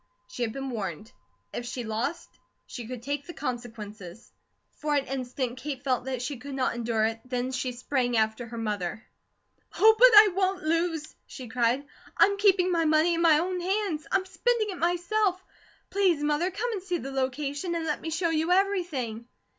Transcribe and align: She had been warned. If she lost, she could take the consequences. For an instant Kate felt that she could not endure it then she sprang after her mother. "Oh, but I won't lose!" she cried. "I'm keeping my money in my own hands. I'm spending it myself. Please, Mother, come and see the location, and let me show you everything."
She 0.27 0.41
had 0.41 0.51
been 0.51 0.71
warned. 0.71 1.11
If 1.53 1.67
she 1.67 1.83
lost, 1.83 2.39
she 2.65 2.87
could 2.87 3.03
take 3.03 3.27
the 3.27 3.35
consequences. 3.35 4.31
For 4.77 4.95
an 4.95 5.05
instant 5.05 5.59
Kate 5.59 5.83
felt 5.83 6.05
that 6.05 6.23
she 6.23 6.37
could 6.37 6.55
not 6.55 6.73
endure 6.73 7.05
it 7.05 7.21
then 7.23 7.51
she 7.51 7.71
sprang 7.71 8.17
after 8.17 8.47
her 8.47 8.57
mother. 8.57 9.05
"Oh, 9.77 9.95
but 9.99 10.07
I 10.11 10.29
won't 10.29 10.63
lose!" 10.63 11.13
she 11.27 11.47
cried. 11.47 11.85
"I'm 12.17 12.37
keeping 12.39 12.71
my 12.71 12.83
money 12.85 13.13
in 13.13 13.21
my 13.21 13.37
own 13.37 13.59
hands. 13.59 14.07
I'm 14.11 14.25
spending 14.25 14.71
it 14.71 14.79
myself. 14.79 15.39
Please, 15.91 16.23
Mother, 16.23 16.49
come 16.49 16.71
and 16.71 16.81
see 16.81 16.97
the 16.97 17.11
location, 17.11 17.75
and 17.75 17.85
let 17.85 18.01
me 18.01 18.09
show 18.09 18.31
you 18.31 18.51
everything." 18.51 19.27